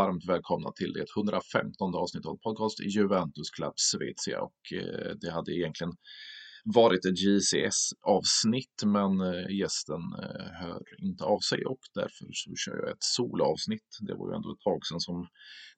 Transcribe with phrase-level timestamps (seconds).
[0.00, 5.52] varmt välkomna till det 115 avsnitt av podcast Juventus Club Svezia och eh, det hade
[5.52, 5.92] egentligen
[6.64, 12.76] varit ett JCS-avsnitt men eh, gästen eh, hör inte av sig och därför så kör
[12.82, 13.90] jag ett solavsnitt.
[14.00, 15.28] Det var ju ändå ett tag sedan som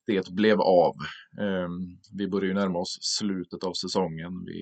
[0.07, 0.95] det blev av.
[1.41, 1.79] Ehm,
[2.19, 4.33] vi börjar ju närma oss slutet av säsongen.
[4.47, 4.61] Vi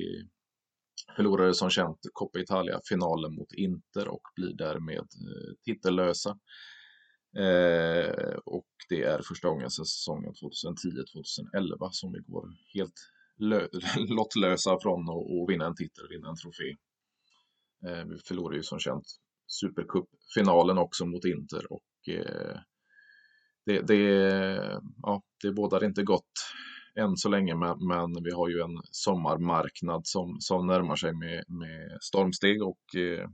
[1.17, 6.39] förlorade som känt Coppa Italia-finalen mot Inter och blir därmed eh, titellösa.
[7.39, 12.95] Eh, och det är första gången säsongen 2010-2011 som vi går helt
[14.09, 16.77] lottlösa från att vinna en titel, vinna en trofé.
[17.87, 19.05] Eh, vi förlorade ju som känt
[19.47, 22.59] Supercup-finalen också mot Inter och eh,
[23.67, 24.03] det, det,
[25.03, 26.33] ja, det bådar inte gott
[26.95, 31.45] än så länge, men, men, vi har ju en sommarmarknad som, som närmar sig med,
[31.49, 33.29] med stormsteg och eh,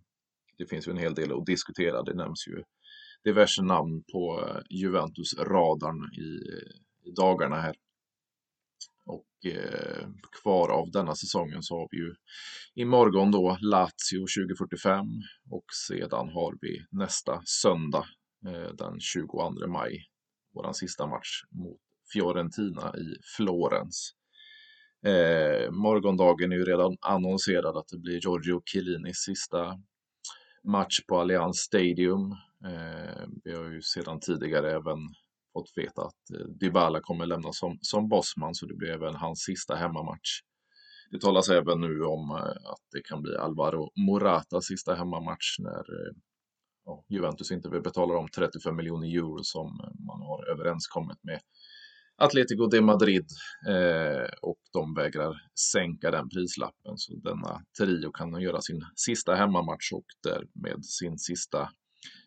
[0.58, 2.02] det finns ju en hel del att diskutera.
[2.02, 2.62] Det nämns ju
[3.26, 6.30] diverse namn på eh, Juventus-radarn i,
[7.08, 7.74] i dagarna här.
[9.06, 10.08] Och eh,
[10.42, 12.14] kvar av denna säsongen så har vi ju
[12.74, 15.06] imorgon då Lazio 2045
[15.50, 18.04] och sedan har vi nästa söndag
[18.46, 20.06] eh, den 22 maj
[20.54, 21.80] vår sista match mot
[22.12, 24.12] Fiorentina i Florens.
[25.06, 29.78] Eh, morgondagen är ju redan annonserad att det blir Giorgio Chiellinis sista
[30.64, 32.34] match på Allianz Stadium.
[32.64, 34.98] Eh, vi har ju sedan tidigare även
[35.52, 39.40] fått veta att eh, Dybala kommer lämna som, som bossman så det blir även hans
[39.40, 40.40] sista hemmamatch.
[41.10, 45.78] Det talas även nu om eh, att det kan bli Alvaro Moratas sista hemmamatch när
[45.78, 46.12] eh,
[46.84, 51.40] ja, Juventus inte vill betala de 35 miljoner euro som eh, man har överenskommit med
[52.18, 53.26] Atletico de Madrid
[53.68, 55.36] eh, och de vägrar
[55.72, 56.96] sänka den prislappen.
[56.96, 61.70] Så denna trio kan göra sin sista hemmamatch och därmed sin sista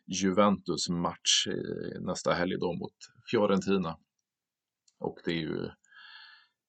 [0.10, 2.96] Juventus-match eh, nästa helg då mot
[3.32, 3.98] Fiorentina.
[5.00, 5.70] Och det är ju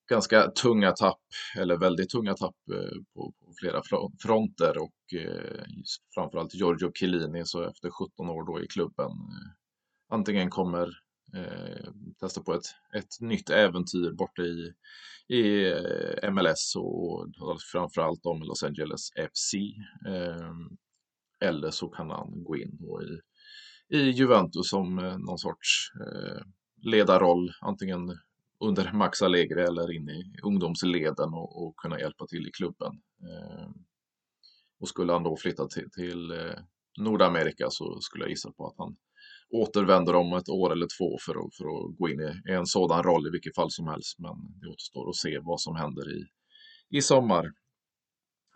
[0.09, 1.21] ganska tunga tapp,
[1.57, 3.81] eller väldigt tunga tapp eh, på, på flera
[4.21, 5.63] fronter och eh,
[6.15, 9.51] framförallt Giorgio Chiellini så efter 17 år då i klubben eh,
[10.09, 10.87] antingen kommer
[11.35, 12.65] eh, testa på ett,
[12.95, 14.73] ett nytt äventyr borta i,
[15.27, 17.27] i eh, MLS och
[17.71, 19.53] framförallt om Los Angeles FC.
[20.07, 20.51] Eh,
[21.41, 23.30] eller så kan han gå in i,
[23.91, 26.41] i Juventus som eh, någon sorts eh,
[26.81, 28.17] ledarroll, antingen
[28.59, 32.91] under Max Allegri eller in i ungdomsleden och, och kunna hjälpa till i klubben.
[33.21, 33.69] Eh,
[34.79, 36.33] och skulle han då flytta till, till
[36.99, 38.95] Nordamerika så skulle jag gissa på att han
[39.49, 43.03] återvänder om ett år eller två för att, för att gå in i en sådan
[43.03, 44.19] roll i vilket fall som helst.
[44.19, 46.25] Men det återstår att se vad som händer i,
[46.97, 47.45] i sommar.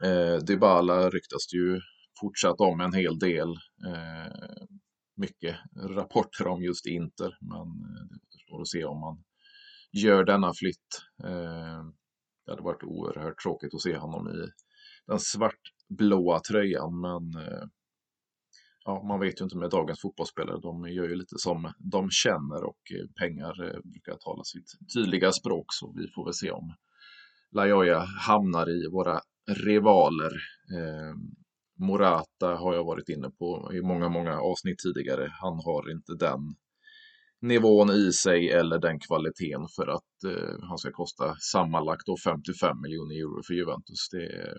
[0.03, 1.81] Eh, Dybala ryktas det ju
[2.19, 3.49] fortsatt om en hel del.
[3.87, 4.65] Eh,
[5.15, 9.23] mycket rapporter om just Inter, men eh, det återstår att se om man
[9.91, 11.01] gör denna flytt.
[11.23, 11.83] Eh,
[12.45, 14.47] det hade varit oerhört tråkigt att se honom i
[15.07, 17.63] den svartblåa tröjan, men eh,
[18.85, 20.59] ja, man vet ju inte med dagens fotbollsspelare.
[20.61, 22.79] De gör ju lite som de känner och
[23.19, 25.65] pengar brukar tala sitt tydliga språk.
[25.69, 26.75] Så vi får väl se om
[27.51, 29.21] Lajoya hamnar i våra
[29.65, 30.31] rivaler.
[31.79, 35.31] Morata har jag varit inne på i många, många avsnitt tidigare.
[35.41, 36.39] Han har inte den
[37.41, 43.15] nivån i sig eller den kvaliteten för att eh, han ska kosta sammanlagt 55 miljoner
[43.15, 44.09] euro för Juventus.
[44.11, 44.57] Det,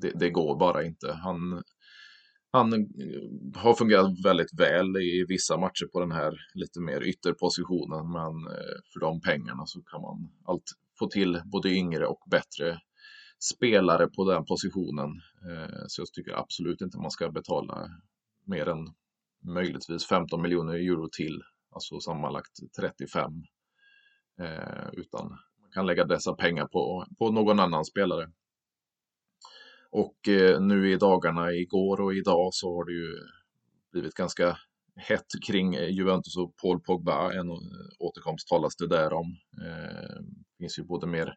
[0.00, 1.12] det, det, går bara inte.
[1.12, 1.62] Han
[2.52, 8.12] han eh, har fungerat väldigt väl i vissa matcher på den här lite mer ytterpositionen,
[8.12, 12.78] men eh, för de pengarna så kan man allt få till både yngre och bättre
[13.38, 15.10] spelare på den positionen.
[15.50, 17.90] Eh, så jag tycker absolut inte man ska betala
[18.44, 18.94] mer än
[19.44, 23.32] möjligtvis 15 miljoner euro till, alltså sammanlagt 35.
[24.40, 25.28] Eh, utan
[25.60, 28.30] man kan lägga dessa pengar på, på någon annan spelare.
[29.90, 33.14] Och eh, nu i dagarna, igår och idag, så har det ju
[33.92, 34.58] blivit ganska
[34.96, 37.32] hett kring Juventus och Paul Pogba.
[37.32, 37.50] En
[37.98, 39.36] återkomst talas det där om.
[39.56, 41.36] Det finns ju både mer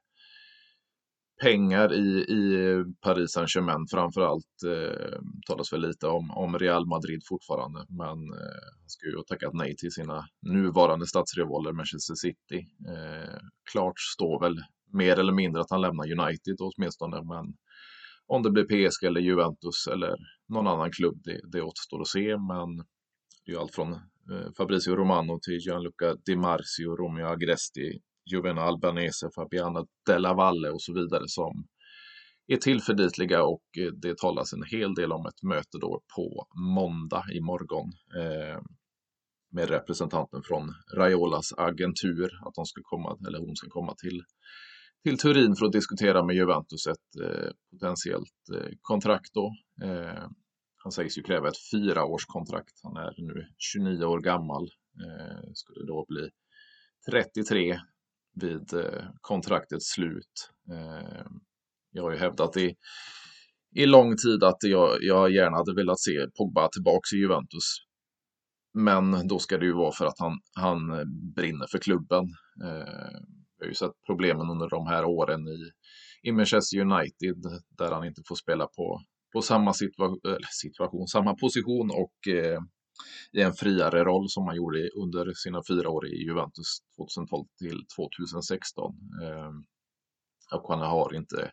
[1.41, 4.63] pengar i, i Paris Saint-Germain framför allt.
[4.65, 9.24] Eh, talas väl lite om, om Real Madrid fortfarande, men eh, han ska ju ha
[9.24, 12.68] tackat nej till sina nuvarande stadsrivaler Manchester City.
[12.89, 13.39] Eh,
[13.71, 14.57] klart står väl
[14.94, 17.53] mer eller mindre att han lämnar United åtminstone, men
[18.27, 20.15] om det blir PSG eller Juventus eller
[20.47, 22.38] någon annan klubb, det, det återstår att se.
[22.38, 22.85] Men
[23.45, 28.00] det är allt från eh, Fabrizio Romano till Gianluca Di Marzio, Romeo Agresti,
[28.31, 31.67] Giovanna Albanese, Fabiana Della Valle och så vidare som
[32.47, 37.23] är tillförlitliga och eh, det talas en hel del om ett möte då på måndag
[37.33, 37.91] imorgon.
[38.19, 38.61] Eh,
[39.51, 44.23] med representanten från Raiolas agentur att de ska komma, eller hon ska komma till,
[45.03, 49.55] till Turin för att diskutera med Juventus ett eh, potentiellt eh, kontrakt då.
[49.83, 50.23] Eh,
[50.83, 52.73] han sägs ju kräva ett fyraårskontrakt.
[52.83, 54.63] Han är nu 29 år gammal.
[55.05, 56.29] Eh, skulle då bli
[57.11, 57.79] 33
[58.44, 60.51] vid eh, kontraktets slut.
[60.71, 61.25] Eh,
[61.91, 62.75] jag har ju hävdat i,
[63.75, 67.75] i lång tid att jag, jag gärna hade velat se Pogba tillbaka i Juventus.
[68.74, 70.80] Men då ska det ju vara för att han, han
[71.36, 72.24] brinner för klubben.
[72.63, 73.19] Eh,
[73.57, 75.71] jag har ju sett problemen under de här åren i,
[76.30, 77.38] i Manchester United
[77.77, 79.01] där han inte får spela på,
[79.33, 80.18] på samma situa
[80.62, 82.59] situation, samma position och eh,
[83.31, 87.85] i en friare roll som han gjorde under sina fyra år i Juventus 2012 till
[87.95, 88.95] 2016.
[89.23, 89.51] Eh,
[90.57, 91.51] och han har inte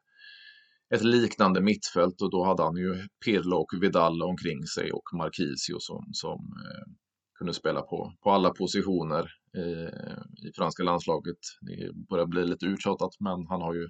[0.94, 5.76] ett liknande mittfält och då hade han ju Pirlo och Vidal omkring sig och Marquisio
[5.78, 6.92] som, som eh,
[7.38, 11.38] kunde spela på, på alla positioner eh, i franska landslaget.
[11.60, 13.88] Det börjar bli lite uttjatat men han har ju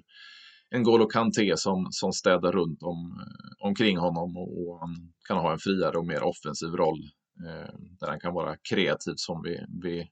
[0.69, 4.95] en Golo Kanté som, som städar runt om, eh, omkring honom och, och, han
[5.27, 7.01] kan ha en friare och mer offensiv roll
[7.45, 10.11] Eh, där han kan vara kreativ som vi, vi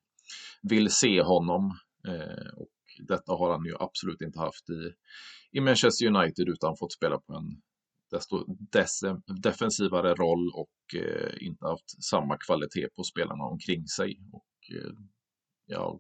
[0.61, 1.77] vill se honom.
[2.07, 2.71] Eh, och
[3.07, 4.93] detta har han ju absolut inte haft i,
[5.57, 7.61] i Manchester United utan fått spela på en
[8.11, 8.45] desto
[9.41, 14.19] defensivare roll och eh, inte haft samma kvalitet på spelarna omkring sig.
[14.31, 14.91] Och, eh,
[15.65, 15.99] jag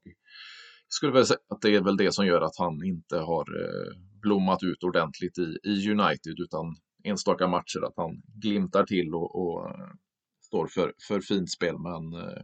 [0.87, 3.97] skulle väl säga att det är väl det som gör att han inte har eh,
[4.21, 9.69] blommat ut ordentligt i, i United utan enstaka matcher att han glimtar till och, och
[9.69, 9.89] eh,
[10.45, 11.75] står för, för fint spel.
[11.79, 12.41] Men eh,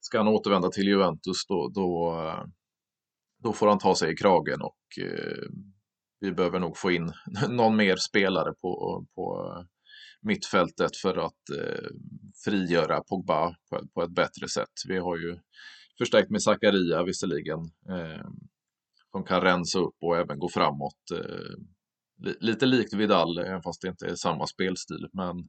[0.00, 2.44] ska han återvända till Juventus då, då, eh,
[3.42, 5.48] då får han ta sig i kragen och eh,
[6.20, 7.12] vi behöver nog få in
[7.48, 9.64] någon mer spelare på, på eh,
[10.22, 11.42] mittfältet för att
[12.44, 14.72] frigöra Pogba på, på ett bättre sätt.
[14.88, 15.38] Vi har ju
[15.98, 17.70] förstärkt med Zakaria visserligen
[19.10, 21.10] som kan rensa upp och även gå framåt.
[21.12, 21.56] Eh,
[22.40, 25.08] lite likt Vidal, även fast det inte är samma spelstil.
[25.12, 25.48] Men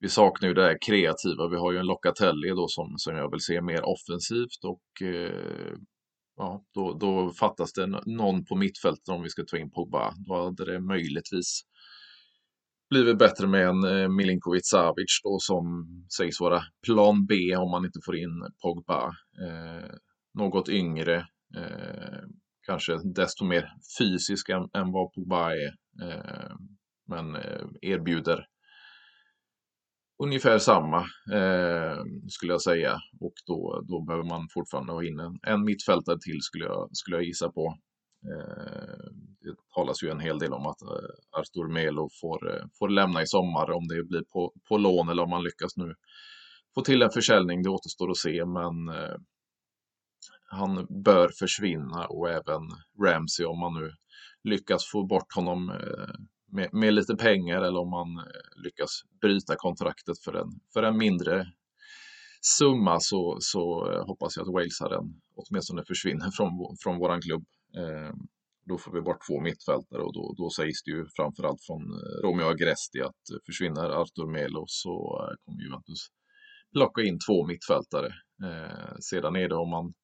[0.00, 1.48] vi saknar ju det här kreativa.
[1.48, 5.74] Vi har ju en Locatelli då som, som jag vill se mer offensivt och eh,
[6.36, 10.14] ja, då, då fattas det någon på mittfältet om vi ska ta in Pogba.
[10.26, 11.60] Då hade det möjligtvis
[12.90, 17.84] blivit bättre med en eh, Milinkovic Savic då som sägs vara plan B om man
[17.84, 19.06] inte får in Pogba.
[19.46, 19.90] Eh,
[20.34, 22.24] något yngre, Eh,
[22.66, 25.74] kanske desto mer fysisk än, än vad Pogba är.
[26.02, 26.56] Eh,
[27.08, 28.46] men eh, erbjuder
[30.18, 30.98] ungefär samma
[31.32, 32.98] eh, skulle jag säga.
[33.20, 37.16] Och då, då behöver man fortfarande ha in en, en mittfältare till skulle jag, skulle
[37.16, 37.78] jag gissa på.
[38.32, 39.10] Eh,
[39.40, 43.22] det talas ju en hel del om att eh, Artur Melo får, eh, får lämna
[43.22, 45.94] i sommar om det blir på, på lån eller om man lyckas nu
[46.74, 47.62] få till en försäljning.
[47.62, 49.16] Det återstår att se men eh,
[50.48, 52.62] han bör försvinna och även
[53.02, 53.90] Ramsey om man nu
[54.44, 56.14] lyckas få bort honom eh,
[56.56, 60.98] med, med lite pengar eller om man eh, lyckas bryta kontraktet för en, för en
[60.98, 61.46] mindre
[62.58, 66.50] summa så, så eh, hoppas jag att Walesaren åtminstone försvinner från,
[66.82, 67.44] från våran klubb.
[67.76, 68.14] Eh,
[68.68, 72.16] då får vi bort två mittfältare och då, då sägs det ju framförallt från eh,
[72.24, 74.94] Romeo Agresti att försvinner Artur Melo så
[75.44, 76.00] kommer Juventus
[76.72, 78.10] plocka in två mittfältare.
[78.46, 79.94] Eh, sedan är det om man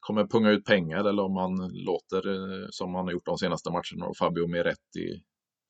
[0.00, 2.22] kommer punga ut pengar eller om man låter,
[2.70, 5.22] som man har gjort de senaste matcherna, och Fabio Meretti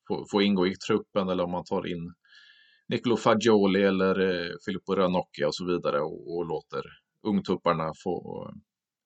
[0.09, 2.15] få, få ingå i truppen eller om man tar in
[2.89, 6.83] Nicolo Fagioli eller eh, Filippo Ranocchia och så vidare och, och låter
[7.23, 8.51] ungtupparna få,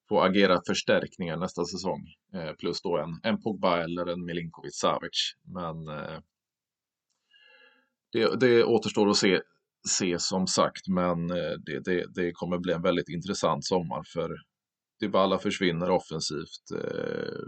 [0.09, 2.07] få agera förstärkningar nästa säsong.
[2.35, 5.35] Eh, plus då en, en Pogba eller en Milinkovic Savic.
[5.43, 6.21] Men eh,
[8.13, 9.41] det, det återstår att se,
[9.89, 14.31] se som sagt, men eh, det, det, det kommer bli en väldigt intressant sommar för
[15.01, 16.71] Dybala försvinner offensivt.
[16.75, 17.43] Eh,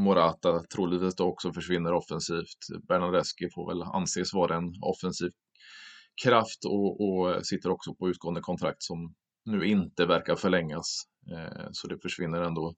[0.00, 2.86] Morata troligtvis då också försvinner offensivt.
[2.88, 5.30] Bernadeschi får väl anses vara en offensiv
[6.24, 9.14] kraft och, och, sitter också på utgående kontrakt som
[9.44, 11.02] nu inte verkar förlängas.
[11.32, 12.74] Eh, så det försvinner ändå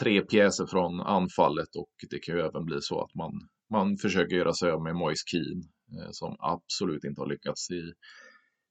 [0.00, 3.32] tre pjäser från anfallet och det kan ju även bli så att man,
[3.72, 5.62] man försöker göra sig av med Moise Keane
[5.98, 7.92] eh, som absolut inte har lyckats i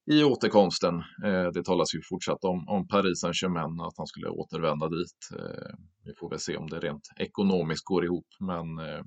[0.06, 0.96] i återkomsten.
[1.26, 5.30] Eh, det talas ju fortsatt om, om Paris Saint-Germain, att han skulle återvända dit.
[5.40, 9.04] Eh, vi får väl se om det rent ekonomiskt går ihop, men eh,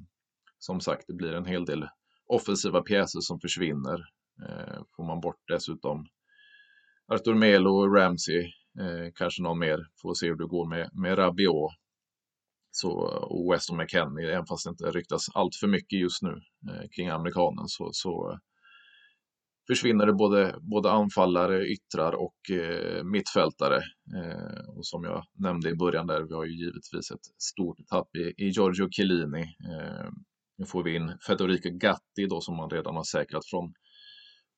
[0.59, 1.89] som sagt, det blir en hel del
[2.27, 4.01] offensiva pjäser som försvinner.
[4.49, 6.07] Eh, får man bort dessutom
[7.13, 8.41] Artur Melo och Ramsey,
[8.81, 11.73] eh, kanske någon mer, får se hur det går med, med Rabiot.
[12.71, 16.89] Så, och Weston McKennie, även fast det inte ryktas allt för mycket just nu eh,
[16.97, 18.39] kring amerikanen, så, så
[19.67, 23.77] försvinner det både, både anfallare, yttrar och eh, mittfältare.
[24.17, 28.17] Eh, och som jag nämnde i början där, vi har ju givetvis ett stort tapp
[28.17, 29.43] i, i Giorgio Chiellini.
[29.43, 30.09] Eh,
[30.59, 33.73] nu får vi in Federico Gatti då som man redan har säkrat från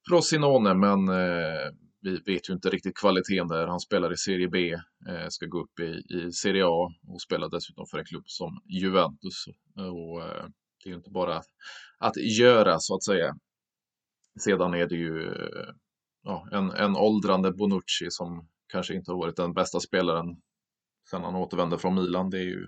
[0.08, 1.70] Frosinone, men eh,
[2.00, 3.66] vi vet ju inte riktigt kvaliteten där.
[3.66, 4.72] Han spelar i Serie B,
[5.08, 8.60] eh, ska gå upp i, i Serie A och spelar dessutom för en klubb som
[8.68, 9.44] Juventus.
[9.76, 10.44] Och, eh,
[10.84, 11.36] det är ju inte bara
[11.98, 13.34] att göra så att säga.
[14.40, 15.32] Sedan är det ju
[16.22, 20.36] ja, en, en åldrande Bonucci som kanske inte har varit den bästa spelaren
[21.10, 22.30] sen han återvände från Milan.
[22.30, 22.66] Det är ju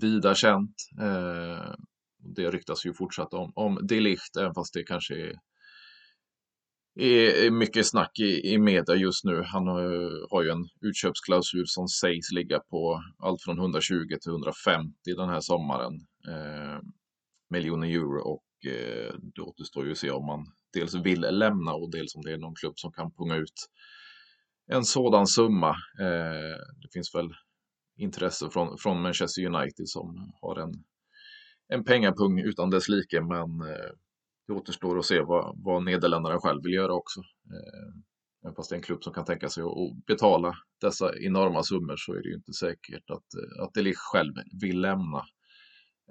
[0.00, 0.74] vida känt.
[1.00, 1.74] Eh,
[2.18, 5.34] det ryktas ju fortsatt om, om De Ligt, även fast det kanske är,
[7.46, 9.42] är mycket snack i, i media just nu.
[9.42, 9.82] Han har,
[10.30, 15.40] har ju en utköpsklausul som sägs ligga på allt från 120 till 150 den här
[15.40, 15.94] sommaren.
[16.28, 16.80] Eh,
[17.50, 21.90] miljoner euro och eh, det återstår ju att se om man dels vill lämna och
[21.90, 23.68] dels om det är någon klubb som kan punga ut
[24.68, 25.70] en sådan summa.
[26.00, 27.34] Eh, det finns väl
[27.96, 30.72] intresse från, från Manchester United som har en,
[31.68, 33.90] en pengapung utan dess like, men eh,
[34.46, 37.20] det återstår att se vad, vad Nederländerna själv vill göra också.
[37.20, 41.96] Eh, fast det är en klubb som kan tänka sig att betala dessa enorma summor
[41.96, 45.24] så är det ju inte säkert att, att Delich själv vill lämna.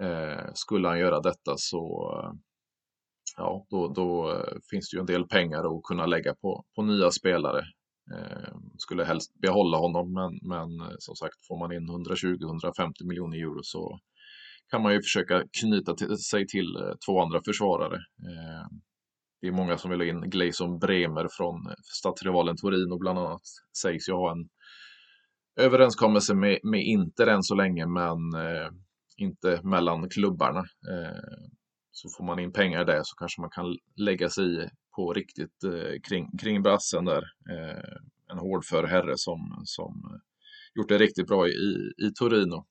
[0.00, 2.32] Eh, skulle han göra detta så eh,
[3.38, 6.82] ja, då, då eh, finns det ju en del pengar att kunna lägga på, på
[6.82, 7.58] nya spelare.
[8.14, 13.38] Eh, skulle helst behålla honom, men, men eh, som sagt, får man in 120-150 miljoner
[13.38, 13.98] euro så
[14.70, 17.96] kan man ju försöka knyta till, sig till eh, två andra försvarare.
[17.96, 18.66] Eh,
[19.40, 23.42] det är många som vill ha in Gleison Bremer från stadsrivalen Torino bland annat.
[23.82, 24.48] Sägs ju ha en
[25.60, 28.70] överenskommelse med, med Inter än så länge, men eh,
[29.16, 30.58] inte mellan klubbarna.
[30.58, 31.48] Eh,
[31.98, 35.64] så får man in pengar där så kanske man kan lägga sig i på riktigt
[35.64, 37.24] eh, kring, kring brassen där.
[37.50, 37.96] Eh,
[38.30, 40.20] en hårdför herre som, som eh,
[40.74, 42.66] gjort det riktigt bra i, i Torino.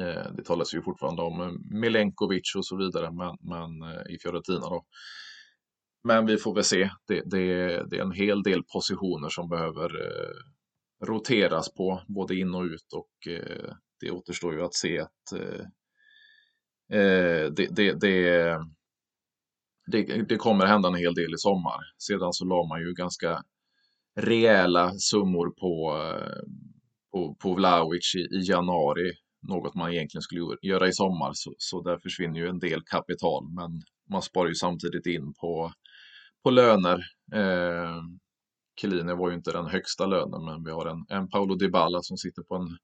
[0.00, 4.18] Eh, det talas ju fortfarande om eh, Milenkovic och så vidare men, men eh, i
[4.22, 4.84] Fiorentina då.
[6.04, 6.90] Men vi får väl se.
[7.06, 7.46] Det, det,
[7.90, 12.92] det är en hel del positioner som behöver eh, roteras på både in och ut
[12.92, 15.64] och eh, det återstår ju att se att Eh,
[16.92, 18.00] Eh, det, det,
[19.86, 21.80] det, det, kommer hända en hel del i sommar.
[21.98, 23.42] Sedan så la man ju ganska
[24.16, 26.42] rejäla summor på, eh,
[27.12, 29.12] på, på Vlahovic i, i januari.
[29.48, 31.30] Något man egentligen skulle göra i sommar.
[31.34, 33.48] Så, så där försvinner ju en del kapital.
[33.50, 35.72] Men man sparar ju samtidigt in på,
[36.42, 36.98] på löner.
[37.34, 38.02] Eh,
[38.80, 42.16] Chiellini var ju inte den högsta lönen, men vi har en, en Paolo Dybala som
[42.16, 42.78] sitter på en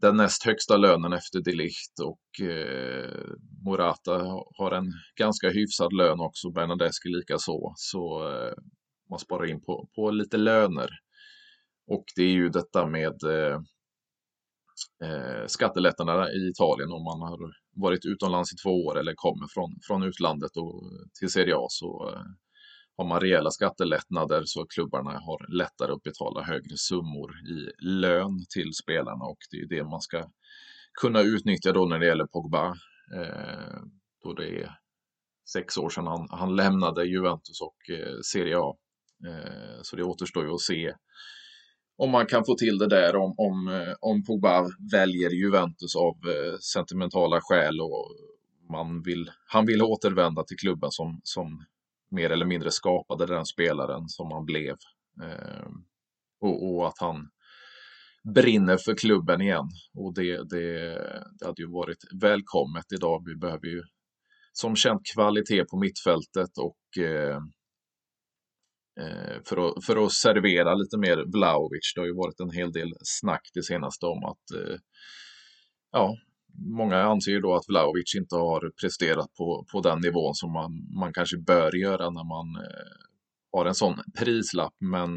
[0.00, 3.30] den näst högsta lönen efter Delicht och eh,
[3.64, 4.12] Morata
[4.58, 7.72] har en ganska hyfsad lön också, Bernadeschi likaså.
[7.76, 8.28] så.
[8.28, 8.52] Eh,
[9.10, 10.90] man sparar in på, på lite löner.
[11.86, 13.60] Och det är ju detta med eh,
[15.04, 17.38] eh, skattelättnaderna i Italien om man har
[17.76, 20.82] varit utomlands i två år eller kommer från, från utlandet och
[21.18, 22.22] till Serie A så eh,
[22.98, 28.74] har man rejäla skattelättnader så klubbarna har lättare att betala högre summor i lön till
[28.74, 30.30] spelarna och det är det man ska
[31.00, 32.66] kunna utnyttja då när det gäller Pogba.
[33.16, 33.80] Eh,
[34.22, 34.78] då det är
[35.52, 38.76] sex år sedan han, han lämnade Juventus och eh, Serie A.
[39.26, 40.94] Eh, så det återstår ju att se
[41.96, 46.16] om man kan få till det där om, om, eh, om Pogba väljer Juventus av
[46.28, 48.14] eh, sentimentala skäl och
[48.70, 51.64] man vill, han vill återvända till klubben som, som
[52.10, 54.76] mer eller mindre skapade den spelaren som han blev.
[55.22, 55.68] Eh,
[56.40, 57.30] och, och, att han
[58.34, 59.68] brinner för klubben igen.
[59.94, 60.94] Och det, det,
[61.38, 63.22] det hade ju varit välkommet idag.
[63.26, 63.82] Vi behöver ju
[64.52, 67.36] som känt kvalitet på mittfältet och eh,
[69.00, 71.92] eh, för, att, för att servera lite mer Vlaovic.
[71.94, 74.76] Det har ju varit en hel del snack det senaste om att eh,
[75.92, 76.16] ja,
[76.54, 80.70] många anser ju då att Vlahovic inte har presterat på, på den nivån som man,
[81.00, 82.96] man kanske bör göra när man eh,
[83.52, 84.74] har en sån prislapp.
[84.78, 85.10] Men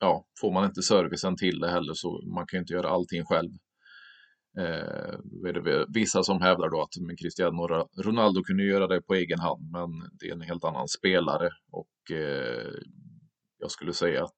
[0.00, 3.24] ja, får man inte servicen till det heller så man kan ju inte göra allting
[3.24, 3.50] själv.
[4.58, 5.14] Eh,
[5.48, 7.66] är det vissa som hävdar då att Cristiano
[8.02, 12.16] Ronaldo kunde göra det på egen hand, men det är en helt annan spelare och
[12.16, 12.72] eh,
[13.58, 14.36] jag skulle säga att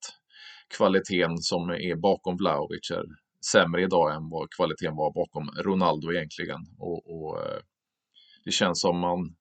[0.76, 3.04] kvaliteten som är bakom Vlahovic är
[3.52, 6.60] sämre idag än vad kvaliteten var bakom Ronaldo egentligen.
[6.78, 7.60] Och, och eh,
[8.44, 9.34] det känns som man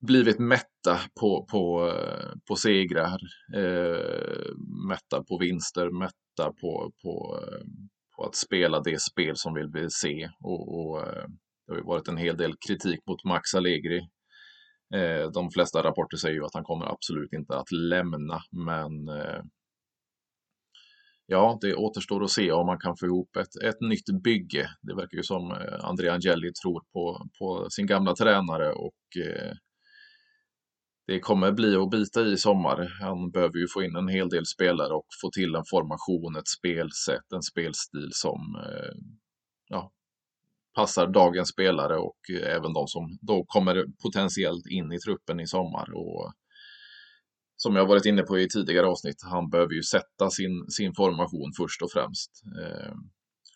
[0.00, 3.20] blivit mätta på, på, eh, på segrar,
[3.54, 4.54] eh,
[4.88, 7.66] mätta på vinster, mätta på, på, eh,
[8.16, 10.30] på att spela det spel som vi vill se.
[10.40, 11.02] Och, och
[11.66, 14.08] det har ju varit en hel del kritik mot Max Allegri
[14.94, 19.42] Eh, de flesta rapporter säger ju att han kommer absolut inte att lämna, men eh,
[21.30, 24.70] ja, det återstår att se om man kan få ihop ett, ett nytt bygge.
[24.82, 29.52] Det verkar ju som eh, Andrea Angeli tror på, på sin gamla tränare och eh,
[31.06, 32.98] det kommer bli att bita i sommar.
[33.00, 36.48] Han behöver ju få in en hel del spelare och få till en formation, ett
[36.48, 38.94] spelsätt, en spelstil som eh,
[39.68, 39.92] ja,
[40.76, 45.46] passar dagens spelare och eh, även de som då kommer potentiellt in i truppen i
[45.46, 45.88] sommar.
[45.94, 46.32] Och
[47.62, 51.52] som jag varit inne på i tidigare avsnitt, han behöver ju sätta sin, sin formation
[51.56, 52.30] först och främst.
[52.62, 52.94] Eh,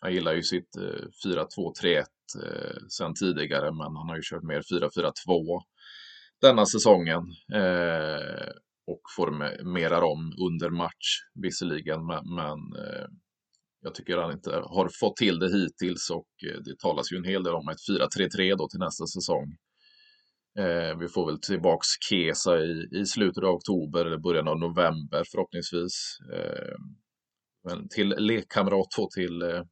[0.01, 4.61] han gillar ju sitt eh, 4-2-3-1 eh, sen tidigare, men han har ju kört mer
[4.61, 5.61] 4-4-2
[6.41, 7.23] denna säsongen.
[7.53, 8.49] Eh,
[8.87, 13.07] och formerar om under match visserligen, men, men eh,
[13.81, 17.23] jag tycker han inte har fått till det hittills och eh, det talas ju en
[17.23, 19.57] hel del om ett 4-3-3 då till nästa säsong.
[20.59, 25.23] Eh, vi får väl tillbaks Kesa i, i slutet av oktober eller början av november
[25.31, 26.17] förhoppningsvis.
[26.33, 26.75] Eh,
[27.63, 29.63] men till lekkamrat då till eh,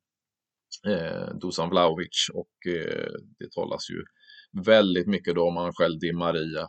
[0.91, 4.03] eh Dusan Vlahovic och eh, det talas ju
[4.65, 6.61] väldigt mycket då om han själv Di Maria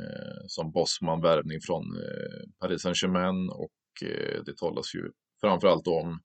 [0.00, 5.10] eh, som Bosman-värvning från eh, Paris Saint-Germain och eh, det talas ju
[5.40, 6.20] framförallt om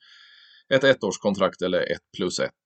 [0.70, 2.64] ett ettårskontrakt eller ett plus ett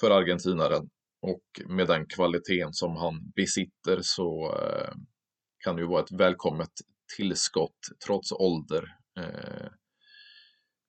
[0.00, 0.88] för argentinaren.
[1.20, 4.94] Och med den kvaliteten som han besitter så eh,
[5.64, 6.70] kan det ju vara ett välkommet
[7.16, 8.84] tillskott trots ålder.
[9.18, 9.68] Eh,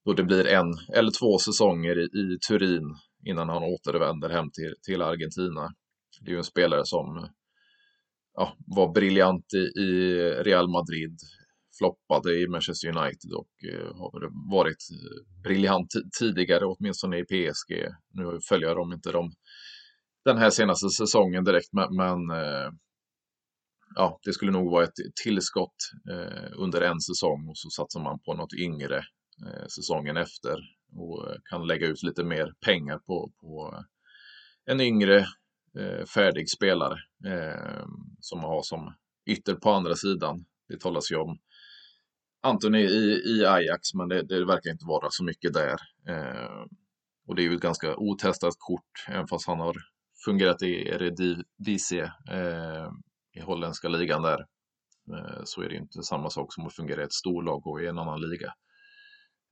[0.05, 2.95] då det blir en eller två säsonger i, i Turin
[3.25, 5.73] innan han återvänder hem till, till Argentina.
[6.21, 7.29] Det är ju en spelare som
[8.33, 11.17] ja, var briljant i, i Real Madrid,
[11.77, 14.87] floppade i Manchester United och eh, har varit
[15.43, 17.71] briljant tidigare, åtminstone i PSG.
[18.13, 19.31] Nu följer de inte dem
[20.29, 22.71] den här senaste säsongen direkt, men, men eh,
[23.95, 25.75] ja, det skulle nog vara ett tillskott
[26.11, 28.97] eh, under en säsong och så satsar man på något yngre
[29.45, 30.59] eh, säsongen efter
[30.95, 33.83] och kan lägga ut lite mer pengar på, på
[34.65, 35.25] en yngre
[36.13, 36.95] färdig spelare
[38.19, 38.93] som man har som
[39.25, 40.45] ytter på andra sidan.
[40.67, 41.39] Det talas ju om
[42.41, 45.77] Antoni i, i Ajax, men det, det verkar inte vara så mycket där.
[46.07, 46.65] Eh,
[47.27, 49.75] och det är ju ett ganska otestat kort, även fast han har
[50.25, 52.89] fungerat i Eredivisie eh,
[53.37, 54.39] i holländska ligan där.
[55.13, 57.87] Eh, så är det inte samma sak som att fungera i ett storlag och i
[57.87, 58.53] en annan liga.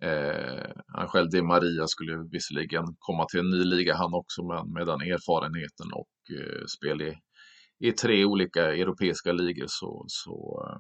[0.02, 4.74] Eh, han själv, Di Maria, skulle visserligen komma till en ny liga han också, men
[4.74, 7.16] med den erfarenheten och eh, spel i,
[7.80, 10.80] i tre olika europeiska ligor så, så eh,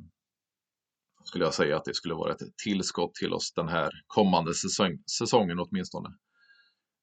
[1.23, 4.97] skulle jag säga att det skulle vara ett tillskott till oss den här kommande säsong,
[5.19, 6.09] säsongen åtminstone.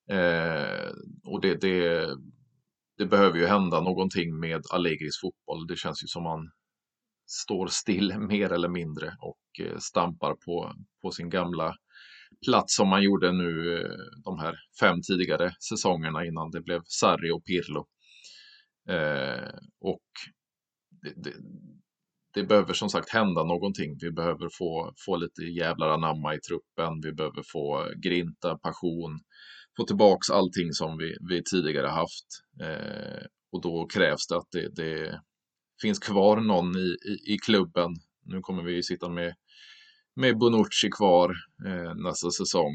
[0.09, 0.91] Eh,
[1.25, 2.07] och det, det,
[2.97, 5.67] det behöver ju hända någonting med Allegris fotboll.
[5.67, 6.51] Det känns ju som man
[7.27, 11.75] står still mer eller mindre och eh, stampar på, på sin gamla
[12.45, 17.31] plats som man gjorde nu eh, de här fem tidigare säsongerna innan det blev Sarri
[17.31, 17.87] och Pirlo.
[18.89, 19.49] Eh,
[19.81, 20.05] och
[21.01, 21.33] det, det,
[22.33, 23.97] det, behöver som sagt hända någonting.
[24.01, 27.01] Vi behöver få, få lite jävlar anamma i truppen.
[27.03, 29.19] Vi behöver få grinta, passion,
[29.77, 32.27] få tillbaks allting som vi, vi tidigare haft.
[32.61, 35.21] Eh, och då krävs det att det, det
[35.81, 37.95] finns kvar någon i, i, i, klubben.
[38.25, 39.33] Nu kommer vi sitta med,
[40.15, 41.35] med Bonucci kvar
[41.65, 42.73] eh, nästa säsong.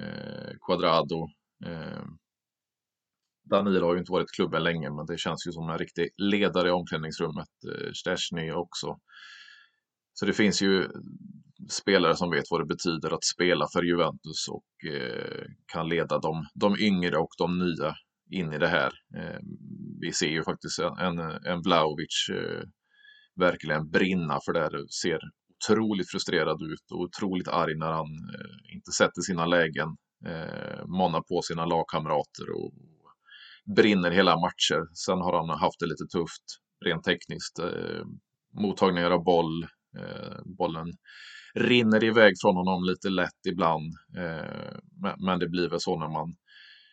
[0.00, 1.28] Eh, Quadrado.
[1.64, 2.04] Eh,
[3.50, 6.08] Danilo har ju inte varit i klubben länge, men det känns ju som en riktig
[6.16, 7.48] ledare i omklädningsrummet.
[7.68, 8.98] Eh, Stashny också.
[10.22, 10.88] Så det finns ju
[11.70, 16.46] spelare som vet vad det betyder att spela för Juventus och eh, kan leda de,
[16.54, 17.94] de yngre och de nya
[18.30, 18.92] in i det här.
[19.16, 19.40] Eh,
[20.00, 22.62] vi ser ju faktiskt en, en Vlaovic eh,
[23.36, 24.86] verkligen brinna för det här.
[25.02, 25.18] Ser
[25.54, 29.88] otroligt frustrerad ut och otroligt arg när han eh, inte sätter sina lägen,
[30.26, 32.72] eh, manar på sina lagkamrater och
[33.76, 34.82] brinner hela matcher.
[35.06, 36.44] Sen har han haft det lite tufft
[36.84, 37.58] rent tekniskt.
[37.58, 38.04] Eh,
[38.60, 39.66] mottagningar av boll,
[39.98, 40.92] Eh, bollen
[41.54, 43.92] rinner iväg från honom lite lätt ibland.
[44.16, 44.74] Eh,
[45.26, 46.34] men det blir väl så när man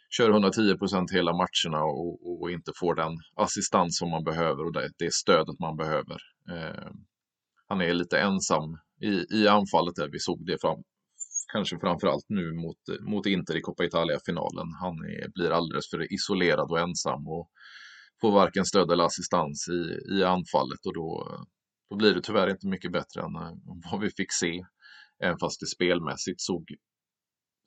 [0.09, 4.73] kör 110 procent hela matcherna och, och, inte får den assistans som man behöver och
[4.73, 6.17] det, det stödet man behöver.
[6.51, 6.91] Eh,
[7.67, 10.09] han är lite ensam i, i anfallet där.
[10.11, 10.83] Vi såg det fram,
[11.53, 14.67] kanske framförallt nu mot, mot Inter i Coppa Italia-finalen.
[14.81, 17.49] Han är, blir alldeles för isolerad och ensam och
[18.21, 21.37] får varken stöd eller assistans i, i anfallet och då,
[21.89, 23.53] då blir det tyvärr inte mycket bättre än eh,
[23.91, 24.65] vad vi fick se.
[25.23, 26.75] Även fast det spelmässigt såg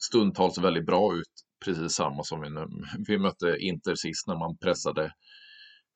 [0.03, 1.33] stundtals väldigt bra ut.
[1.65, 2.49] Precis samma som vi,
[3.09, 5.13] vi mötte Inter sist när man pressade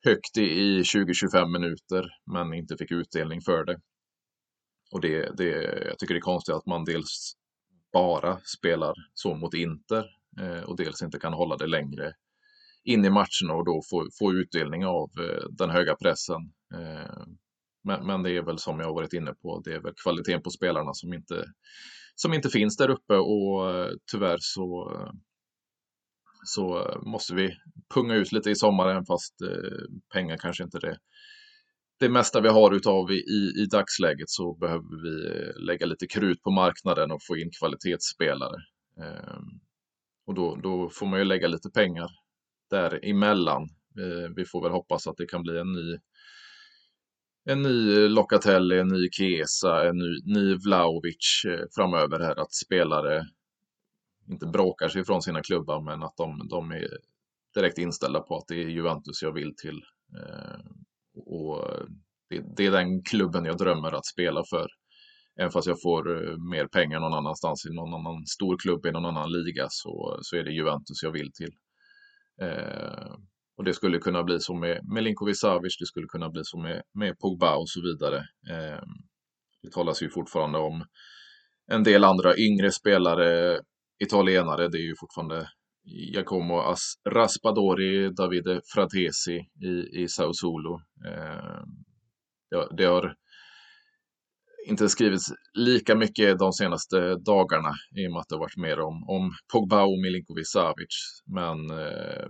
[0.04, 3.80] högt i 20-25 minuter men inte fick utdelning för det.
[4.92, 5.50] Och det, det,
[5.86, 7.32] jag tycker det är konstigt att man dels
[7.92, 10.06] bara spelar så mot Inter
[10.40, 12.12] eh, och dels inte kan hålla det längre
[12.84, 16.52] in i matcherna och då få, få utdelning av eh, den höga pressen.
[16.74, 17.26] Eh,
[17.86, 20.42] men, men, det är väl som jag har varit inne på, det är väl kvaliteten
[20.42, 21.44] på spelarna som inte,
[22.14, 25.10] som inte finns där uppe och eh, tyvärr så, eh,
[26.44, 27.50] så eh, måste vi
[27.94, 29.34] punga ut lite i sommaren fast
[30.12, 30.98] pengar kanske inte det
[31.98, 36.50] det mesta vi har utav i, i dagsläget så behöver vi lägga lite krut på
[36.50, 38.56] marknaden och få in kvalitetsspelare.
[39.00, 39.60] Ehm,
[40.26, 42.08] och då, då får man ju lägga lite pengar
[42.70, 43.62] däremellan.
[43.98, 45.98] Eh, vi får väl hoppas att det kan bli en ny
[47.46, 52.40] en ny eh, Locatelli, en ny Chiesa, en ny, ny Vlaovic eh, framöver här.
[52.40, 53.26] Att spelare
[54.30, 56.88] inte bråkar sig från sina klubbar men att de, de är
[57.54, 59.80] direkt inställda på att det är Juventus jag vill till.
[60.18, 60.60] Eh,
[61.14, 61.84] och eh,
[62.30, 64.66] det, det, är den klubben jag drömmer att spela för.
[65.40, 66.04] Även fast jag får
[66.50, 70.36] mer pengar någon annanstans i någon annan stor klubb i någon annan liga så, så
[70.36, 71.52] är det Juventus jag vill till.
[72.42, 73.14] Eh,
[73.56, 76.82] och det skulle kunna bli så med Milinkovic Savic, det skulle kunna bli så med,
[76.94, 78.16] med Pogba och så vidare.
[78.50, 78.82] Eh,
[79.62, 80.84] det talas ju fortfarande om
[81.72, 83.60] en del andra yngre spelare,
[83.98, 85.48] italienare, det är ju fortfarande
[85.86, 86.74] Giacomo
[87.08, 90.80] Raspadori, Davide Fratesi i, i Sao Solo.
[91.06, 91.62] Eh,
[92.76, 93.14] det, har
[94.66, 98.80] inte skrivits lika mycket de senaste dagarna i och med att det har varit mer
[98.80, 101.22] om, om Pogba och Milinkovic Savic.
[101.26, 102.26] Men eh,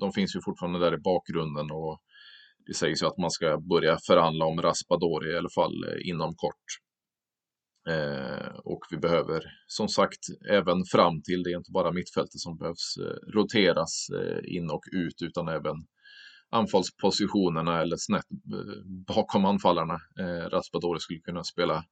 [0.00, 1.98] de finns ju fortfarande där i bakgrunden och
[2.66, 6.34] det sägs ju att man ska börja förhandla om Raspadori i alla fall eh, inom
[6.36, 6.66] kort.
[7.88, 12.58] Eh, och vi behöver som sagt även fram till, det är inte bara mittfältet som
[12.58, 15.76] behövs eh, roteras eh, in och ut utan även
[16.50, 19.98] anfallspositionerna eller snett eh, bakom anfallarna.
[20.20, 21.84] Eh, Raspadori skulle kunna spela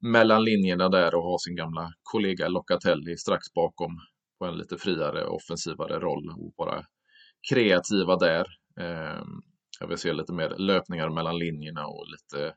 [0.00, 3.92] mellan linjerna där och ha sin gamla kollega Locatelli strax bakom
[4.38, 6.84] på en lite friare offensivare roll och vara
[7.50, 8.46] kreativa där.
[8.80, 9.42] Ehm,
[9.80, 12.54] jag vill se lite mer löpningar mellan linjerna och lite,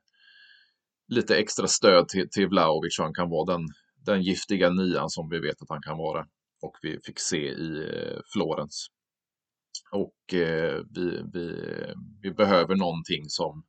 [1.08, 3.68] lite extra stöd till, till Vlahovic så han kan vara den,
[4.06, 6.26] den giftiga nian som vi vet att han kan vara
[6.62, 8.88] och vi fick se i eh, Florens.
[9.92, 11.56] Och eh, vi, vi,
[12.22, 13.64] vi behöver någonting som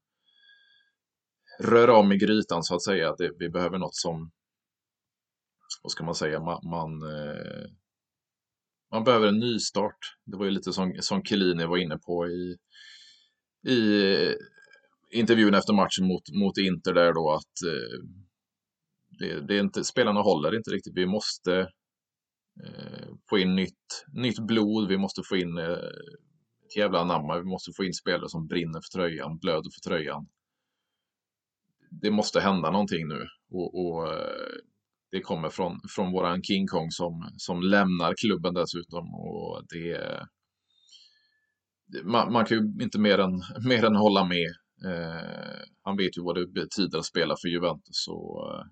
[1.61, 3.15] rör om i grytan så att säga.
[3.19, 4.31] Det, vi behöver något som,
[5.83, 7.65] vad ska man säga, man, man, eh,
[8.93, 9.99] man behöver en nystart.
[10.25, 12.57] Det var ju lite som, som Chiellini var inne på i,
[13.73, 14.35] i
[15.11, 18.07] intervjun efter matchen mot, mot Inter där då att eh,
[19.19, 20.97] det, det, är inte, spelarna håller inte riktigt.
[20.97, 21.69] Vi måste
[22.61, 25.77] Eh, få in nytt, nytt blod, vi måste få in eh,
[26.77, 30.29] jävla anamma, vi måste få in spelare som brinner för tröjan, blöder för tröjan.
[31.91, 34.57] Det måste hända någonting nu och, och eh,
[35.13, 39.99] det kommer från, från våran King Kong som, som lämnar klubben dessutom och det
[42.05, 44.51] man, man kan ju inte mer än, mer än hålla med.
[44.85, 48.65] Eh, han vet ju vad det betyder att spela för Juventus och eh,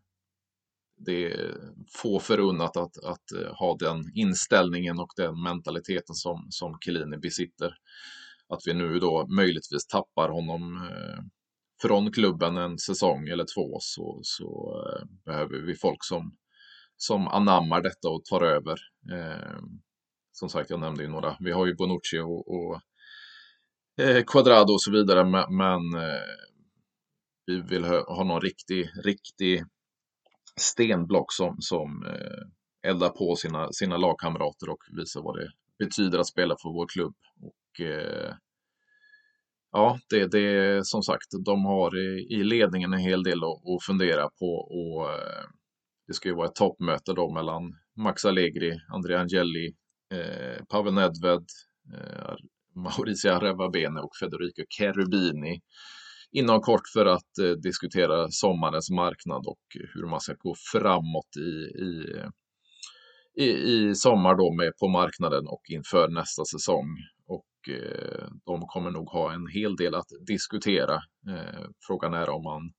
[0.97, 1.55] det är
[1.97, 7.75] få förunnat att, att eh, ha den inställningen och den mentaliteten som, som Chiellini besitter.
[8.49, 11.25] Att vi nu då möjligtvis tappar honom eh,
[11.83, 16.37] från klubben en säsong eller två så, så eh, behöver vi folk som,
[16.97, 18.79] som anammar detta och tar över.
[19.13, 19.61] Eh,
[20.33, 21.37] som sagt, jag nämnde ju några.
[21.41, 22.81] Vi har ju Bonucci och, och
[24.01, 26.21] eh, Quadrado och så vidare, men, men eh,
[27.47, 29.65] vi vill ha, ha någon riktig, riktig
[30.57, 36.27] stenblock som, som eh, eldar på sina, sina lagkamrater och visar vad det betyder att
[36.27, 37.15] spela för vår klubb.
[37.41, 38.35] Och eh,
[39.73, 43.85] Ja, det, det som sagt, de har i, i ledningen en hel del att, att
[43.87, 45.45] fundera på och eh,
[46.07, 47.63] det ska ju vara ett toppmöte då mellan
[47.97, 49.75] Max Allegri, Andrea Angelli,
[50.15, 51.45] eh, Pavel Nedved,
[51.95, 52.35] eh,
[52.75, 55.61] Mauricio Arevabene och Federico Cherubini
[56.33, 59.63] inom kort för att eh, diskutera sommarens marknad och
[59.95, 62.07] hur man ska gå framåt i, i,
[63.45, 66.87] i, i sommar då med, på marknaden och inför nästa säsong.
[67.61, 70.95] Och eh, de kommer nog ha en hel del att diskutera.
[71.29, 72.73] Eh, frågan är om man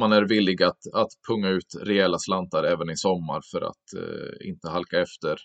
[0.00, 4.48] man är villig att, att punga ut rejäla slantar även i sommar för att eh,
[4.48, 5.36] inte halka efter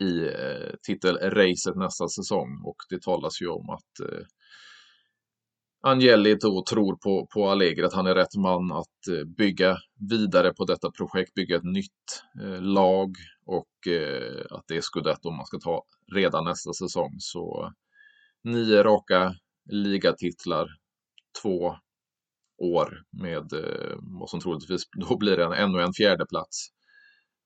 [0.00, 0.30] i
[0.82, 2.62] titelracet nästa säsong.
[2.64, 4.08] Och det talas ju om att
[5.86, 9.76] Angeli då tror på, på Allegri att han är rätt man att eh, bygga
[10.10, 13.14] vidare på detta projekt, bygga ett nytt eh, lag
[13.46, 17.16] och eh, att det är scudetto man ska ta redan nästa säsong.
[17.18, 17.72] Så
[18.44, 19.34] nio raka
[19.70, 20.68] ligatitlar
[21.42, 21.74] två
[22.58, 26.68] år med eh, vad som troligtvis då blir en, ännu en fjärde plats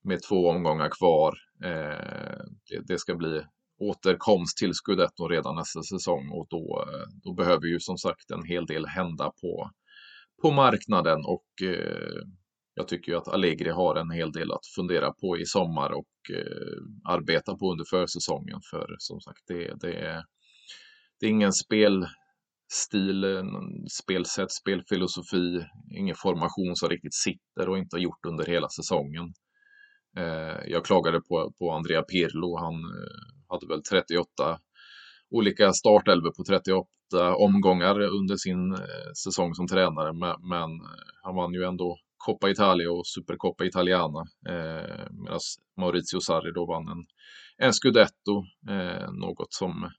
[0.03, 1.33] med två omgångar kvar.
[1.63, 3.41] Eh, det, det, ska bli
[3.81, 6.29] återkomst till Scudetto redan nästa säsong.
[6.31, 9.71] Och då, eh, då behöver ju som sagt en hel del hända på,
[10.41, 11.19] på marknaden.
[11.25, 12.21] Och eh,
[12.73, 16.35] jag tycker ju att Allegri har en hel del att fundera på i sommar och
[16.37, 18.59] eh, arbeta på under försäsongen.
[18.71, 20.23] För som sagt det, det, är,
[21.19, 23.43] det är ingen spelstil, eh,
[24.01, 25.65] spelsätt, spelfilosofi,
[25.97, 29.33] ingen formation som riktigt sitter och inte har gjort under hela säsongen.
[30.17, 32.75] Eh, jag klagade på, på Andrea Pirlo, han
[33.51, 34.59] hade väl 38
[35.31, 40.13] olika startelvor på 38 omgångar under sin eh, säsong som tränare.
[40.13, 40.87] Men, eh,
[41.23, 44.19] han vann ju ändå Coppa Italia och Supercoppa Italiana.
[44.49, 45.39] Eh, Medan
[45.77, 47.05] Maurizio Sarri då vann en,
[47.57, 48.43] en Scudetto.
[48.69, 49.91] Eh, något som,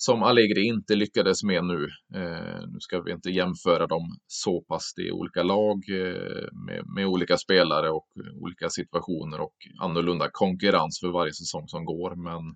[0.00, 1.88] som Allegri inte lyckades med nu.
[2.14, 4.92] Eh, nu ska vi inte jämföra dem så pass.
[4.96, 8.06] Det är olika lag eh, med, med olika spelare och
[8.40, 12.16] olika situationer och annorlunda konkurrens för varje säsong som går.
[12.16, 12.54] Men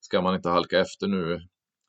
[0.00, 1.40] ska man inte halka efter nu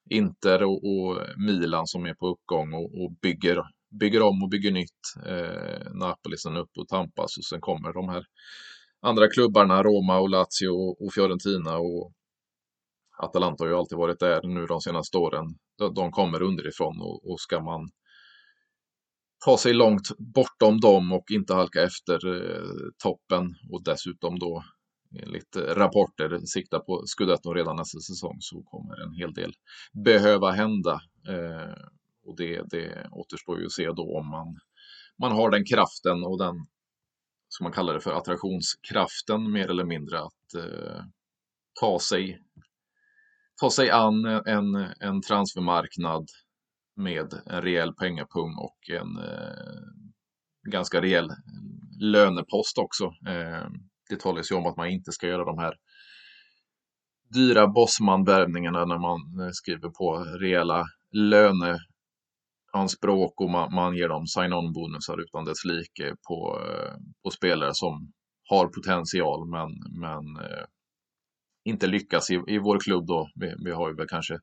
[0.10, 3.62] Inter och, och Milan som är på uppgång och, och, bygger,
[4.00, 5.02] bygger om och bygger nytt.
[5.26, 8.26] Eh, Napoli sen upp och tampas och sen kommer de här
[9.02, 12.14] andra klubbarna, Roma och Lazio och, och Fiorentina och
[13.24, 15.46] Atalanta har ju alltid varit där nu de senaste åren.
[15.96, 17.90] De, kommer underifrån och, och ska man
[19.46, 24.64] ta sig långt bortom dem och inte halka efter eh, toppen och dessutom då
[25.24, 29.54] enligt rapporter sikta på Scudetto redan nästa säsong så kommer en hel del
[30.06, 31.02] behöva hända.
[31.28, 31.84] Eh,
[32.26, 34.60] och det, det återstår ju att se då om man,
[35.20, 36.56] man har den kraften och den,
[37.48, 41.04] som man kallar det för, attraktionskraften mer eller mindre att eh,
[41.80, 42.42] ta sig
[43.60, 46.28] ta sig an en, en transfermarknad
[46.96, 49.84] med en rejäl pengapung och en eh,
[50.72, 51.30] ganska rejäl
[52.00, 53.06] lönepost också.
[53.06, 53.68] Eh,
[54.10, 55.76] det talas ju om att man inte ska göra de här
[57.34, 65.22] dyra Bosman-värvningarna när man eh, skriver på rejäla löneanspråk och man, man ger dem sign-on-bonusar
[65.22, 66.94] utan dess like på, eh,
[67.24, 68.12] på spelare som
[68.50, 69.70] har potential men,
[70.00, 70.66] men eh,
[71.70, 73.30] inte lyckas i, i vår klubb då.
[73.36, 74.40] Vi, vi har ju väl kanske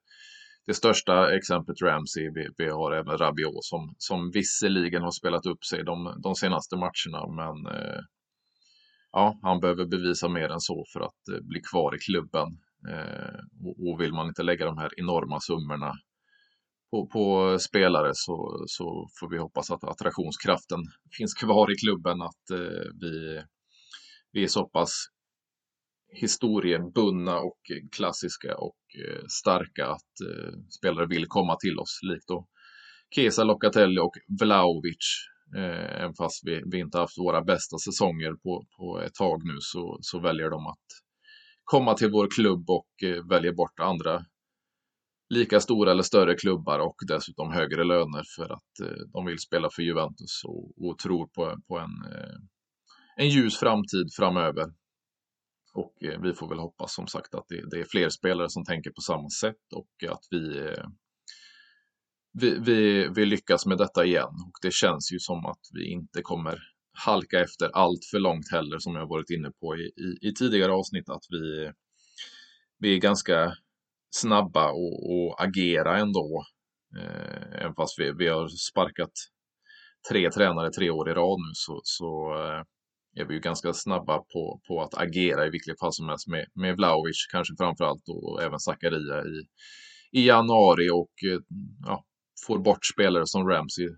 [0.67, 5.65] det största exemplet Ramsey, vi, vi har även Rabiot som, som visserligen har spelat upp
[5.65, 8.01] sig de, de senaste matcherna men eh,
[9.13, 12.49] ja, han behöver bevisa mer än så för att eh, bli kvar i klubben.
[12.91, 15.93] Eh, och, och, vill man inte lägga de här enorma summorna
[16.91, 20.81] på, på, spelare så, så får vi hoppas att attraktionskraften
[21.19, 23.43] finns kvar i klubben, att eh, vi,
[24.33, 25.07] vi är så pass
[26.17, 32.29] historiebundna och eh, klassiska och eh, starka att eh, spelare vill komma till oss, likt
[32.29, 32.47] då
[33.15, 38.67] Kesa, Locatelli och Vlaovic Eh, även fast vi, vi inte haft våra bästa säsonger på,
[38.77, 40.87] på ett tag nu så, så väljer de att
[41.65, 44.25] komma till vår klubb och eh, väljer bort andra
[45.29, 49.69] lika stora eller större klubbar och dessutom högre löner för att eh, de vill spela
[49.73, 52.37] för Juventus och, och tror på, på en, eh,
[53.17, 54.65] en ljus framtid framöver.
[55.77, 58.65] Och eh, vi får väl hoppas som sagt att det, det, är fler spelare som
[58.65, 60.87] tänker på samma sätt och att vi eh,
[62.41, 66.23] vi, vi, vi lyckas med detta igen och det känns ju som att vi inte
[66.23, 66.59] kommer
[67.07, 70.73] halka efter allt för långt heller som jag varit inne på i, i, i tidigare
[70.73, 71.73] avsnitt att vi,
[72.79, 73.53] vi är ganska
[74.11, 76.45] snabba och, och agera ändå.
[76.99, 79.13] Eh, även fast vi, vi har sparkat
[80.11, 82.63] tre tränare tre år i rad nu så, så eh,
[83.17, 86.47] är vi ju ganska snabba på, på att agera i vilket fall som helst med,
[86.55, 89.47] med Vlaovic kanske framförallt och även Zakaria i,
[90.21, 91.41] i januari och eh,
[91.87, 92.05] ja,
[92.47, 93.89] får bort spelare som Ramsey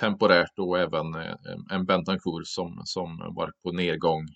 [0.00, 1.34] temporärt och även eh,
[1.70, 4.26] en Bentancur som, som varit på nedgång.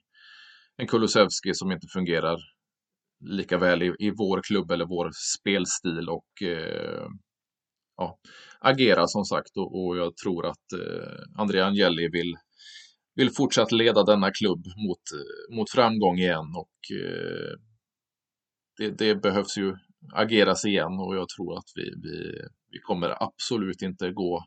[0.77, 2.39] En Kulusevski som inte fungerar
[3.21, 7.09] lika väl i, i vår klubb eller vår spelstil och eh,
[7.97, 8.19] ja,
[8.61, 12.35] agera som sagt och, och jag tror att eh, Andrea Agnelli vill,
[13.19, 17.55] vill fortsatt leda denna klubb mot, eh, mot framgång igen och eh,
[18.79, 19.77] det, det, behövs ju
[20.15, 24.45] ageras igen och jag tror att vi, vi, vi kommer absolut inte gå,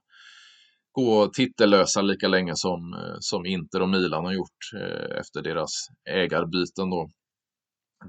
[0.91, 5.71] gå titellösa lika länge som, eh, som Inter och Milan har gjort eh, efter deras
[6.09, 6.89] ägarbyten.
[6.89, 7.09] Då.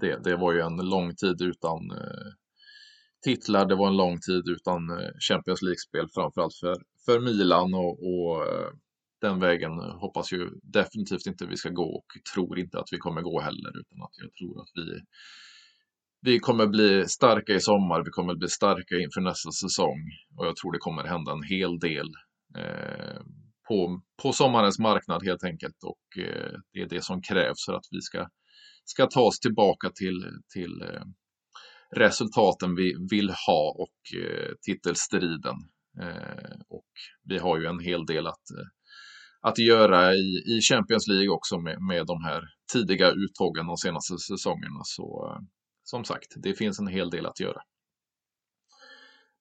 [0.01, 2.31] Det, det var ju en lång tid utan eh,
[3.25, 7.93] titlar, det var en lång tid utan eh, Champions League-spel framförallt för, för Milan och,
[8.11, 8.73] och eh,
[9.23, 13.23] den vägen hoppas ju definitivt inte vi ska gå och tror inte att vi kommer
[13.23, 15.01] gå heller utan att jag tror att vi
[16.25, 20.01] vi kommer bli starka i sommar, vi kommer bli starka inför nästa säsong
[20.37, 22.07] och jag tror det kommer hända en hel del
[22.59, 23.21] eh,
[23.69, 27.87] på, på sommarens marknad helt enkelt och eh, det är det som krävs för att
[27.91, 28.29] vi ska,
[28.85, 31.05] ska ta oss tillbaka till, till eh,
[31.97, 35.57] resultaten vi vill ha och eh, titelstriden.
[36.01, 36.91] Eh, och
[37.25, 38.67] vi har ju en hel del att, eh,
[39.43, 44.19] att göra i, i Champions League också med, med de här tidiga uttågen de senaste
[44.19, 44.81] säsongerna.
[44.85, 45.43] Så eh,
[45.85, 47.61] som sagt, det finns en hel del att göra.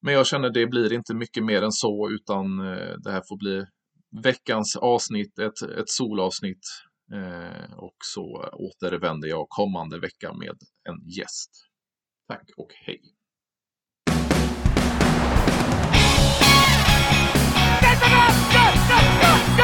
[0.02, 3.38] Men jag känner det blir inte mycket mer än så utan eh, det här får
[3.38, 3.66] bli
[4.24, 6.64] veckans avsnitt, ett, ett solavsnitt.
[7.14, 10.58] Eh, och så återvänder jag kommande vecka med
[10.90, 11.52] en gäst.
[12.28, 13.02] Tack och hej!
[19.58, 19.61] Go,